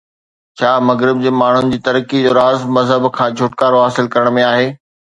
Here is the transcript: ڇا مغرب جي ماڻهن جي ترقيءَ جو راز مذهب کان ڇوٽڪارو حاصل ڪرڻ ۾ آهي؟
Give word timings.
ڇا 0.61 0.71
مغرب 0.87 1.19
جي 1.25 1.33
ماڻهن 1.41 1.69
جي 1.75 1.79
ترقيءَ 1.89 2.23
جو 2.25 2.33
راز 2.41 2.67
مذهب 2.81 3.09
کان 3.21 3.39
ڇوٽڪارو 3.39 3.87
حاصل 3.87 4.15
ڪرڻ 4.17 4.37
۾ 4.45 4.51
آهي؟ 4.53 4.71